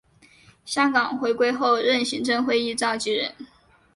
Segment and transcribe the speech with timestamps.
[0.65, 3.35] 香港回归后任行政会议召集人。